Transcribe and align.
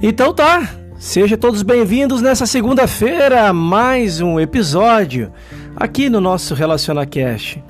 Então 0.00 0.32
tá, 0.32 0.76
sejam 0.96 1.36
todos 1.36 1.64
bem-vindos 1.64 2.22
nessa 2.22 2.46
segunda-feira 2.46 3.48
a 3.48 3.52
mais 3.52 4.20
um 4.20 4.38
episódio 4.38 5.32
aqui 5.74 6.08
no 6.08 6.20
nosso 6.20 6.54
RelacionaCast, 6.54 7.64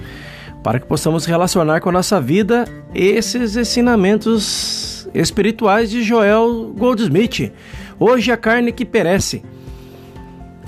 para 0.62 0.78
que 0.78 0.86
possamos 0.86 1.24
relacionar 1.24 1.80
com 1.80 1.88
a 1.88 1.92
nossa 1.92 2.20
vida 2.20 2.66
esses 2.94 3.56
ensinamentos 3.56 5.08
espirituais 5.14 5.90
de 5.90 6.02
Joel 6.02 6.74
Goldsmith. 6.76 7.50
Hoje 7.98 8.30
a 8.30 8.36
carne 8.36 8.72
que 8.72 8.84
perece. 8.84 9.42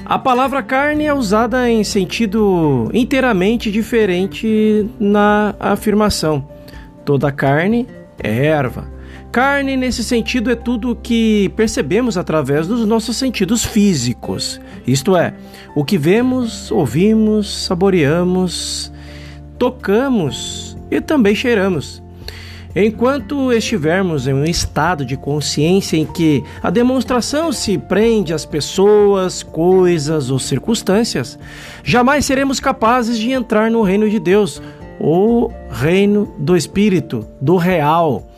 A 0.06 0.18
palavra 0.18 0.62
carne 0.62 1.04
é 1.04 1.12
usada 1.12 1.68
em 1.68 1.84
sentido 1.84 2.90
inteiramente 2.95 3.70
diferente 3.70 4.88
na 4.98 5.54
afirmação. 5.61 6.48
Toda 7.04 7.30
carne 7.30 7.86
é 8.18 8.46
erva. 8.46 9.00
Carne, 9.33 9.77
nesse 9.77 10.02
sentido, 10.02 10.51
é 10.51 10.57
tudo 10.57 10.91
o 10.91 10.97
que 10.97 11.52
percebemos 11.55 12.19
através 12.19 12.66
dos 12.66 12.84
nossos 12.84 13.16
sentidos 13.16 13.65
físicos, 13.65 14.61
isto 14.84 15.16
é, 15.16 15.34
o 15.75 15.84
que 15.84 15.97
vemos, 15.97 16.73
ouvimos, 16.73 17.66
saboreamos, 17.66 18.93
tocamos 19.57 20.77
e 20.91 21.01
também 21.01 21.33
cheiramos. 21.33 22.02
Enquanto 22.74 23.52
estivermos 23.52 24.27
em 24.27 24.35
um 24.35 24.45
estado 24.45 25.05
de 25.05 25.16
consciência 25.16 25.97
em 25.97 26.07
que 26.07 26.43
a 26.60 26.71
demonstração 26.71 27.52
se 27.52 27.79
prende 27.79 28.33
às 28.33 28.45
pessoas, 28.45 29.45
coisas 29.45 30.30
ou 30.30 30.41
circunstâncias, 30.41 31.38
jamais 31.85 32.24
seremos 32.24 32.59
capazes 32.59 33.16
de 33.16 33.30
entrar 33.30 33.71
no 33.71 33.83
reino 33.83 34.10
de 34.10 34.19
Deus, 34.19 34.60
o 35.01 35.51
reino 35.71 36.35
do 36.38 36.57
Espírito, 36.57 37.27
do 37.41 37.57
real 37.57 38.30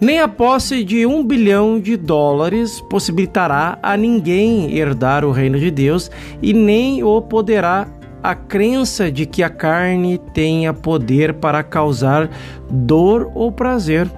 nem 0.00 0.20
a 0.20 0.28
posse 0.28 0.84
de 0.84 1.06
um 1.06 1.24
bilhão 1.24 1.80
de 1.80 1.96
dólares 1.96 2.80
possibilitará 2.82 3.78
a 3.82 3.96
ninguém 3.96 4.76
herdar 4.76 5.24
o 5.24 5.32
reino 5.32 5.58
de 5.58 5.70
Deus 5.70 6.10
e 6.42 6.52
nem 6.52 7.02
o 7.02 7.20
poderá 7.22 7.88
a 8.22 8.34
crença 8.34 9.10
de 9.10 9.24
que 9.24 9.42
a 9.42 9.48
carne 9.48 10.18
tenha 10.34 10.74
poder 10.74 11.34
para 11.34 11.62
causar 11.62 12.28
dor 12.68 13.30
ou 13.34 13.50
prazer. 13.50 14.10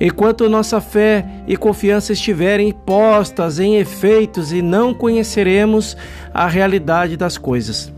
Enquanto 0.00 0.48
nossa 0.48 0.80
fé 0.80 1.24
e 1.46 1.56
confiança 1.56 2.12
estiverem 2.12 2.72
postas 2.72 3.58
em 3.58 3.76
efeitos 3.76 4.52
e 4.52 4.60
não 4.60 4.92
conheceremos 4.92 5.96
a 6.32 6.46
realidade 6.46 7.16
das 7.16 7.38
coisas. 7.38 7.92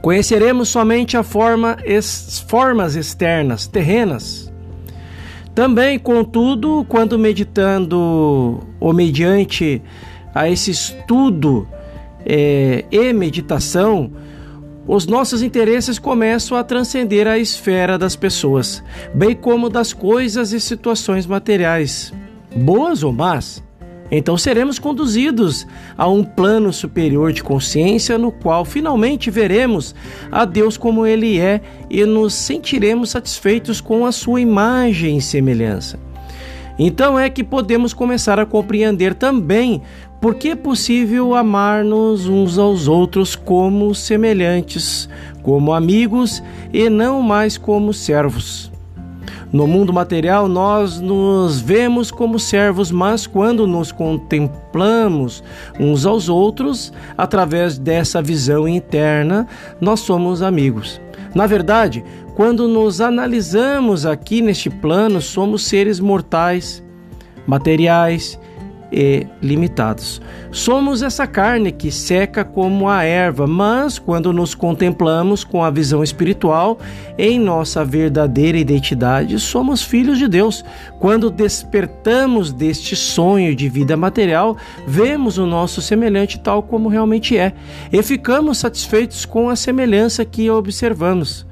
Conheceremos 0.00 0.68
somente 0.68 1.16
a 1.16 1.22
forma, 1.22 1.76
as 1.86 2.40
formas 2.48 2.96
externas, 2.96 3.66
terrenas, 3.66 4.50
também, 5.54 5.98
contudo, 5.98 6.84
quando 6.88 7.18
meditando 7.18 8.60
ou 8.78 8.92
mediante 8.92 9.82
a 10.34 10.48
esse 10.48 10.70
estudo 10.70 11.66
é, 12.24 12.84
e 12.90 13.12
meditação, 13.12 14.12
os 14.86 15.06
nossos 15.06 15.42
interesses 15.42 15.98
começam 15.98 16.56
a 16.56 16.64
transcender 16.64 17.26
a 17.26 17.38
esfera 17.38 17.98
das 17.98 18.16
pessoas, 18.16 18.82
bem 19.14 19.34
como 19.34 19.68
das 19.68 19.92
coisas 19.92 20.52
e 20.52 20.60
situações 20.60 21.26
materiais, 21.26 22.12
boas 22.56 23.02
ou 23.02 23.12
más. 23.12 23.62
Então 24.10 24.36
seremos 24.36 24.78
conduzidos 24.78 25.66
a 25.96 26.08
um 26.08 26.24
plano 26.24 26.72
superior 26.72 27.32
de 27.32 27.42
consciência 27.42 28.18
no 28.18 28.32
qual 28.32 28.64
finalmente 28.64 29.30
veremos 29.30 29.94
a 30.32 30.44
Deus 30.44 30.76
como 30.76 31.06
Ele 31.06 31.38
é 31.38 31.60
e 31.88 32.04
nos 32.04 32.34
sentiremos 32.34 33.10
satisfeitos 33.10 33.80
com 33.80 34.04
a 34.04 34.12
sua 34.12 34.40
imagem 34.40 35.18
e 35.18 35.22
semelhança. 35.22 35.98
Então 36.78 37.18
é 37.18 37.28
que 37.28 37.44
podemos 37.44 37.92
começar 37.92 38.40
a 38.40 38.46
compreender 38.46 39.14
também 39.14 39.82
por 40.20 40.34
que 40.34 40.48
é 40.48 40.56
possível 40.56 41.34
amar-nos 41.34 42.26
uns 42.26 42.58
aos 42.58 42.88
outros 42.88 43.36
como 43.36 43.94
semelhantes, 43.94 45.08
como 45.42 45.72
amigos 45.72 46.42
e 46.72 46.88
não 46.88 47.22
mais 47.22 47.56
como 47.56 47.92
servos. 47.92 48.69
No 49.52 49.66
mundo 49.66 49.92
material, 49.92 50.46
nós 50.48 51.00
nos 51.00 51.60
vemos 51.60 52.12
como 52.12 52.38
servos, 52.38 52.92
mas 52.92 53.26
quando 53.26 53.66
nos 53.66 53.90
contemplamos 53.90 55.42
uns 55.78 56.06
aos 56.06 56.28
outros, 56.28 56.92
através 57.18 57.76
dessa 57.76 58.22
visão 58.22 58.68
interna, 58.68 59.48
nós 59.80 60.00
somos 60.00 60.40
amigos. 60.40 61.00
Na 61.34 61.48
verdade, 61.48 62.04
quando 62.36 62.68
nos 62.68 63.00
analisamos 63.00 64.06
aqui 64.06 64.40
neste 64.40 64.70
plano, 64.70 65.20
somos 65.20 65.64
seres 65.64 65.98
mortais, 65.98 66.82
materiais 67.44 68.38
e 68.92 69.26
limitados. 69.40 70.20
Somos 70.50 71.02
essa 71.02 71.26
carne 71.26 71.70
que 71.70 71.90
seca 71.90 72.44
como 72.44 72.88
a 72.88 73.04
erva, 73.04 73.46
mas 73.46 73.98
quando 73.98 74.32
nos 74.32 74.54
contemplamos 74.54 75.44
com 75.44 75.62
a 75.62 75.70
visão 75.70 76.02
espiritual, 76.02 76.78
em 77.16 77.38
nossa 77.38 77.84
verdadeira 77.84 78.58
identidade, 78.58 79.38
somos 79.38 79.82
filhos 79.82 80.18
de 80.18 80.26
Deus. 80.26 80.64
Quando 80.98 81.30
despertamos 81.30 82.52
deste 82.52 82.96
sonho 82.96 83.54
de 83.54 83.68
vida 83.68 83.96
material, 83.96 84.56
vemos 84.86 85.38
o 85.38 85.46
nosso 85.46 85.80
semelhante 85.80 86.38
tal 86.38 86.62
como 86.62 86.88
realmente 86.88 87.36
é 87.36 87.52
e 87.92 88.02
ficamos 88.02 88.58
satisfeitos 88.58 89.24
com 89.24 89.48
a 89.48 89.56
semelhança 89.56 90.24
que 90.24 90.50
observamos 90.50 91.49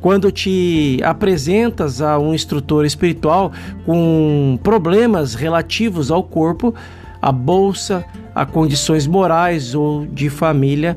quando 0.00 0.30
te 0.30 1.00
apresentas 1.02 2.00
a 2.00 2.18
um 2.18 2.34
instrutor 2.34 2.84
espiritual 2.84 3.52
com 3.84 4.58
problemas 4.62 5.34
relativos 5.34 6.10
ao 6.10 6.22
corpo, 6.22 6.74
à 7.20 7.32
bolsa, 7.32 8.04
a 8.34 8.46
condições 8.46 9.06
morais 9.06 9.74
ou 9.74 10.06
de 10.06 10.30
família, 10.30 10.96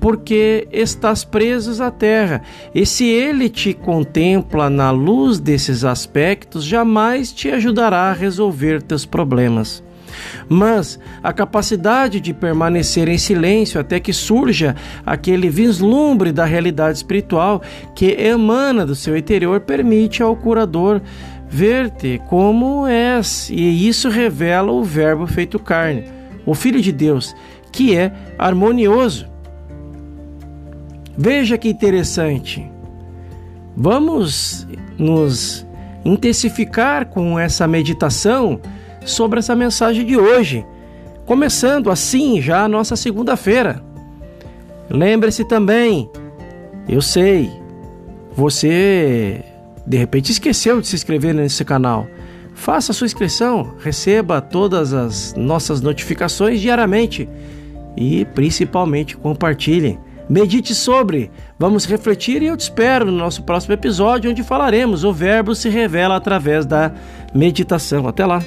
porque 0.00 0.66
estás 0.72 1.24
presos 1.24 1.80
à 1.80 1.90
terra. 1.90 2.42
E 2.74 2.84
se 2.84 3.04
ele 3.04 3.48
te 3.48 3.72
contempla 3.72 4.68
na 4.68 4.90
luz 4.90 5.38
desses 5.38 5.84
aspectos, 5.84 6.64
jamais 6.64 7.32
te 7.32 7.48
ajudará 7.50 8.10
a 8.10 8.12
resolver 8.12 8.82
teus 8.82 9.06
problemas 9.06 9.82
mas 10.48 10.98
a 11.22 11.32
capacidade 11.32 12.20
de 12.20 12.32
permanecer 12.32 13.08
em 13.08 13.18
silêncio 13.18 13.80
até 13.80 14.00
que 14.00 14.12
surja 14.12 14.74
aquele 15.04 15.48
vislumbre 15.48 16.32
da 16.32 16.44
realidade 16.44 16.98
espiritual 16.98 17.62
que 17.94 18.12
emana 18.20 18.86
do 18.86 18.94
seu 18.94 19.16
interior 19.16 19.60
permite 19.60 20.22
ao 20.22 20.36
curador 20.36 21.00
ver-te 21.48 22.20
como 22.28 22.86
és, 22.86 23.50
e 23.50 23.86
isso 23.86 24.08
revela 24.08 24.72
o 24.72 24.82
Verbo 24.82 25.26
feito 25.26 25.58
carne, 25.58 26.04
o 26.46 26.54
Filho 26.54 26.80
de 26.80 26.90
Deus, 26.90 27.36
que 27.70 27.94
é 27.94 28.10
harmonioso. 28.38 29.30
Veja 31.16 31.58
que 31.58 31.68
interessante. 31.68 32.70
Vamos 33.76 34.66
nos 34.98 35.66
intensificar 36.04 37.06
com 37.06 37.38
essa 37.38 37.66
meditação 37.68 38.60
sobre 39.04 39.38
essa 39.38 39.54
mensagem 39.54 40.04
de 40.04 40.16
hoje, 40.16 40.64
começando 41.26 41.90
assim 41.90 42.40
já 42.40 42.64
a 42.64 42.68
nossa 42.68 42.96
segunda-feira. 42.96 43.82
Lembre-se 44.90 45.44
também, 45.44 46.10
eu 46.88 47.00
sei, 47.00 47.50
você 48.34 49.44
de 49.86 49.96
repente 49.96 50.30
esqueceu 50.30 50.80
de 50.80 50.86
se 50.86 50.94
inscrever 50.94 51.34
nesse 51.34 51.64
canal. 51.64 52.06
Faça 52.54 52.92
sua 52.92 53.06
inscrição, 53.06 53.74
receba 53.80 54.40
todas 54.40 54.92
as 54.92 55.34
nossas 55.34 55.80
notificações 55.80 56.60
diariamente 56.60 57.28
e 57.96 58.24
principalmente 58.26 59.16
compartilhe. 59.16 59.98
Medite 60.28 60.74
sobre, 60.74 61.30
vamos 61.58 61.84
refletir 61.84 62.42
e 62.42 62.46
eu 62.46 62.56
te 62.56 62.60
espero 62.60 63.06
no 63.06 63.12
nosso 63.12 63.42
próximo 63.42 63.74
episódio 63.74 64.30
onde 64.30 64.42
falaremos 64.42 65.04
o 65.04 65.12
verbo 65.12 65.54
se 65.54 65.68
revela 65.68 66.16
através 66.16 66.64
da 66.64 66.92
meditação. 67.34 68.06
Até 68.06 68.24
lá. 68.24 68.42